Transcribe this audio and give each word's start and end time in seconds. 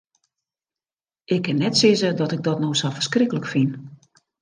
Ik 1.35 1.41
kin 1.45 1.55
net 1.63 1.77
sizze 1.77 2.13
dat 2.13 2.31
ik 2.35 2.43
dat 2.47 2.59
no 2.61 2.69
sa 2.79 2.89
ferskriklik 2.95 3.45
fyn. 3.53 3.69